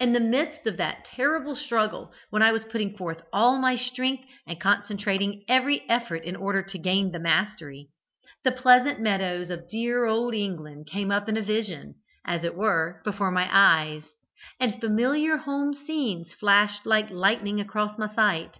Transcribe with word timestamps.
In 0.00 0.12
the 0.12 0.18
midst 0.18 0.66
of 0.66 0.76
that 0.78 1.04
terrible 1.04 1.54
struggle, 1.54 2.12
when 2.30 2.42
I 2.42 2.50
was 2.50 2.64
putting 2.64 2.96
forth 2.96 3.22
all 3.32 3.60
my 3.60 3.76
strength 3.76 4.24
and 4.44 4.60
concentrating 4.60 5.44
every 5.46 5.88
effort 5.88 6.24
in 6.24 6.34
order 6.34 6.64
to 6.64 6.78
gain 6.78 7.12
the 7.12 7.20
mastery, 7.20 7.86
the 8.42 8.50
pleasant 8.50 8.98
meadows 9.00 9.50
of 9.50 9.70
dear 9.70 10.04
old 10.04 10.34
England 10.34 10.88
came 10.88 11.12
up 11.12 11.28
in 11.28 11.36
a 11.36 11.42
vision, 11.42 11.94
as 12.26 12.42
it 12.42 12.56
were, 12.56 13.00
before 13.04 13.30
my 13.30 13.48
eyes, 13.52 14.02
and 14.58 14.80
familiar 14.80 15.36
home 15.36 15.72
scenes 15.72 16.32
flashed 16.32 16.84
like 16.84 17.08
lightning 17.10 17.60
across 17.60 17.96
my 17.96 18.12
sight. 18.12 18.58